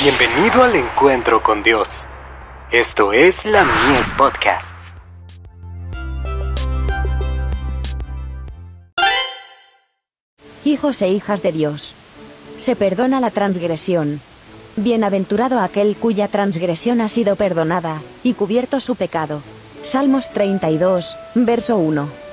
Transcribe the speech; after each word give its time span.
Bienvenido 0.00 0.62
al 0.62 0.76
encuentro 0.76 1.42
con 1.42 1.64
Dios. 1.64 2.06
Esto 2.70 3.12
es 3.12 3.44
la 3.44 3.64
Mies 3.64 4.08
Podcasts. 4.16 4.94
Hijos 10.64 11.02
e 11.02 11.08
hijas 11.08 11.42
de 11.42 11.50
Dios. 11.50 11.94
Se 12.56 12.76
perdona 12.76 13.18
la 13.18 13.32
transgresión. 13.32 14.20
Bienaventurado 14.76 15.58
aquel 15.58 15.96
cuya 15.96 16.28
transgresión 16.28 17.00
ha 17.00 17.08
sido 17.08 17.34
perdonada, 17.34 18.00
y 18.22 18.34
cubierto 18.34 18.78
su 18.78 18.94
pecado. 18.94 19.42
Salmos 19.82 20.32
32, 20.32 21.16
verso 21.34 21.76
1. 21.76 22.27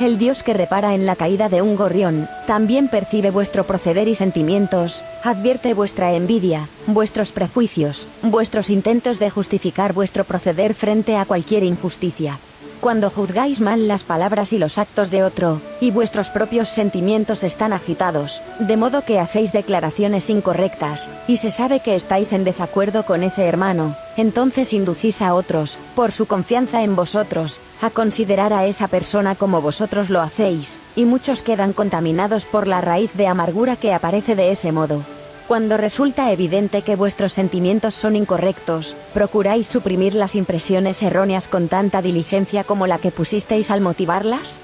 El 0.00 0.18
Dios 0.18 0.42
que 0.42 0.54
repara 0.54 0.94
en 0.94 1.06
la 1.06 1.14
caída 1.14 1.48
de 1.48 1.62
un 1.62 1.76
gorrión, 1.76 2.28
también 2.46 2.88
percibe 2.88 3.30
vuestro 3.30 3.64
proceder 3.64 4.08
y 4.08 4.16
sentimientos, 4.16 5.04
advierte 5.22 5.72
vuestra 5.72 6.12
envidia, 6.14 6.68
vuestros 6.88 7.30
prejuicios, 7.30 8.08
vuestros 8.22 8.70
intentos 8.70 9.20
de 9.20 9.30
justificar 9.30 9.92
vuestro 9.92 10.24
proceder 10.24 10.74
frente 10.74 11.16
a 11.16 11.26
cualquier 11.26 11.62
injusticia. 11.62 12.40
Cuando 12.84 13.08
juzgáis 13.08 13.62
mal 13.62 13.88
las 13.88 14.02
palabras 14.02 14.52
y 14.52 14.58
los 14.58 14.76
actos 14.76 15.10
de 15.10 15.22
otro, 15.24 15.62
y 15.80 15.90
vuestros 15.90 16.28
propios 16.28 16.68
sentimientos 16.68 17.42
están 17.42 17.72
agitados, 17.72 18.42
de 18.58 18.76
modo 18.76 19.06
que 19.06 19.18
hacéis 19.18 19.52
declaraciones 19.52 20.28
incorrectas, 20.28 21.10
y 21.26 21.38
se 21.38 21.50
sabe 21.50 21.80
que 21.80 21.94
estáis 21.94 22.34
en 22.34 22.44
desacuerdo 22.44 23.06
con 23.06 23.22
ese 23.22 23.46
hermano, 23.46 23.96
entonces 24.18 24.74
inducís 24.74 25.22
a 25.22 25.32
otros, 25.32 25.78
por 25.96 26.12
su 26.12 26.26
confianza 26.26 26.82
en 26.82 26.94
vosotros, 26.94 27.58
a 27.80 27.88
considerar 27.88 28.52
a 28.52 28.66
esa 28.66 28.86
persona 28.86 29.34
como 29.34 29.62
vosotros 29.62 30.10
lo 30.10 30.20
hacéis, 30.20 30.78
y 30.94 31.06
muchos 31.06 31.42
quedan 31.42 31.72
contaminados 31.72 32.44
por 32.44 32.66
la 32.66 32.82
raíz 32.82 33.14
de 33.14 33.28
amargura 33.28 33.76
que 33.76 33.94
aparece 33.94 34.36
de 34.36 34.50
ese 34.50 34.72
modo. 34.72 35.02
Cuando 35.46 35.76
resulta 35.76 36.32
evidente 36.32 36.80
que 36.80 36.96
vuestros 36.96 37.34
sentimientos 37.34 37.92
son 37.94 38.16
incorrectos, 38.16 38.96
procuráis 39.12 39.66
suprimir 39.66 40.14
las 40.14 40.36
impresiones 40.36 41.02
erróneas 41.02 41.48
con 41.48 41.68
tanta 41.68 42.00
diligencia 42.00 42.64
como 42.64 42.86
la 42.86 42.98
que 42.98 43.10
pusisteis 43.10 43.70
al 43.70 43.82
motivarlas? 43.82 44.62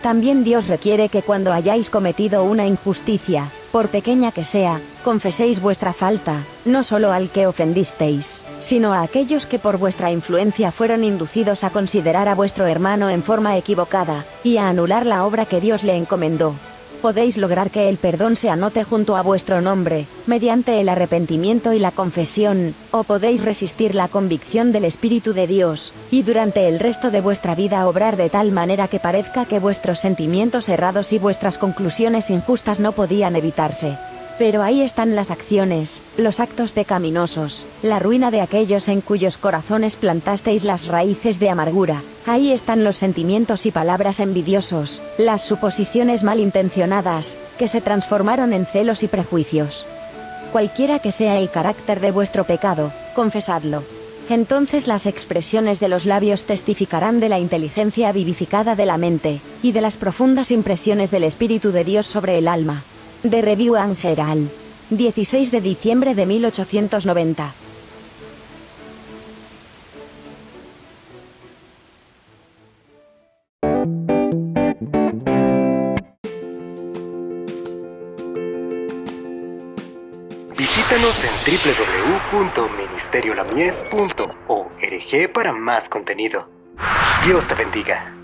También 0.00 0.44
Dios 0.44 0.68
requiere 0.68 1.08
que 1.08 1.22
cuando 1.22 1.52
hayáis 1.52 1.90
cometido 1.90 2.44
una 2.44 2.66
injusticia, 2.66 3.50
por 3.72 3.88
pequeña 3.88 4.30
que 4.30 4.44
sea, 4.44 4.80
confeséis 5.02 5.60
vuestra 5.60 5.92
falta, 5.92 6.44
no 6.64 6.84
solo 6.84 7.10
al 7.10 7.28
que 7.30 7.48
ofendisteis, 7.48 8.42
sino 8.60 8.92
a 8.92 9.02
aquellos 9.02 9.46
que 9.46 9.58
por 9.58 9.76
vuestra 9.76 10.12
influencia 10.12 10.70
fueron 10.70 11.02
inducidos 11.02 11.64
a 11.64 11.70
considerar 11.70 12.28
a 12.28 12.36
vuestro 12.36 12.66
hermano 12.66 13.10
en 13.10 13.24
forma 13.24 13.56
equivocada, 13.56 14.24
y 14.44 14.58
a 14.58 14.68
anular 14.68 15.04
la 15.04 15.24
obra 15.24 15.46
que 15.46 15.60
Dios 15.60 15.82
le 15.82 15.96
encomendó 15.96 16.54
podéis 17.02 17.36
lograr 17.36 17.70
que 17.70 17.88
el 17.88 17.98
perdón 17.98 18.36
se 18.36 18.48
anote 18.48 18.84
junto 18.84 19.16
a 19.16 19.22
vuestro 19.22 19.60
nombre, 19.60 20.06
mediante 20.26 20.80
el 20.80 20.88
arrepentimiento 20.88 21.72
y 21.72 21.80
la 21.80 21.90
confesión, 21.90 22.74
o 22.92 23.02
podéis 23.02 23.44
resistir 23.44 23.94
la 23.94 24.08
convicción 24.08 24.72
del 24.72 24.84
Espíritu 24.84 25.34
de 25.34 25.46
Dios, 25.48 25.92
y 26.10 26.22
durante 26.22 26.68
el 26.68 26.78
resto 26.78 27.10
de 27.10 27.20
vuestra 27.20 27.54
vida 27.56 27.86
obrar 27.88 28.16
de 28.16 28.30
tal 28.30 28.52
manera 28.52 28.86
que 28.86 29.00
parezca 29.00 29.44
que 29.44 29.58
vuestros 29.58 29.98
sentimientos 29.98 30.68
errados 30.68 31.12
y 31.12 31.18
vuestras 31.18 31.58
conclusiones 31.58 32.30
injustas 32.30 32.78
no 32.78 32.92
podían 32.92 33.34
evitarse. 33.34 33.98
Pero 34.42 34.64
ahí 34.64 34.80
están 34.80 35.14
las 35.14 35.30
acciones, 35.30 36.02
los 36.16 36.40
actos 36.40 36.72
pecaminosos, 36.72 37.64
la 37.80 38.00
ruina 38.00 38.32
de 38.32 38.40
aquellos 38.40 38.88
en 38.88 39.00
cuyos 39.00 39.38
corazones 39.38 39.94
plantasteis 39.94 40.64
las 40.64 40.88
raíces 40.88 41.38
de 41.38 41.48
amargura. 41.48 42.02
Ahí 42.26 42.50
están 42.50 42.82
los 42.82 42.96
sentimientos 42.96 43.66
y 43.66 43.70
palabras 43.70 44.18
envidiosos, 44.18 45.00
las 45.16 45.42
suposiciones 45.42 46.24
malintencionadas, 46.24 47.38
que 47.56 47.68
se 47.68 47.80
transformaron 47.80 48.52
en 48.52 48.66
celos 48.66 49.04
y 49.04 49.06
prejuicios. 49.06 49.86
Cualquiera 50.50 50.98
que 50.98 51.12
sea 51.12 51.38
el 51.38 51.48
carácter 51.48 52.00
de 52.00 52.10
vuestro 52.10 52.42
pecado, 52.42 52.92
confesadlo. 53.14 53.84
Entonces 54.28 54.88
las 54.88 55.06
expresiones 55.06 55.78
de 55.78 55.86
los 55.86 56.04
labios 56.04 56.46
testificarán 56.46 57.20
de 57.20 57.28
la 57.28 57.38
inteligencia 57.38 58.10
vivificada 58.10 58.74
de 58.74 58.86
la 58.86 58.98
mente, 58.98 59.40
y 59.62 59.70
de 59.70 59.82
las 59.82 59.96
profundas 59.96 60.50
impresiones 60.50 61.12
del 61.12 61.22
Espíritu 61.22 61.70
de 61.70 61.84
Dios 61.84 62.06
sobre 62.06 62.38
el 62.38 62.48
alma. 62.48 62.82
De 63.22 63.40
Review 63.40 63.76
Angeral. 63.76 64.50
16 64.90 65.52
de 65.52 65.60
diciembre 65.60 66.14
de 66.14 66.26
1890. 66.26 67.54
Visítanos 80.58 81.24
en 81.24 81.30
www.ministeriolamies.org 82.32 85.32
para 85.32 85.52
más 85.52 85.88
contenido. 85.88 86.48
Dios 87.24 87.46
te 87.46 87.54
bendiga. 87.54 88.21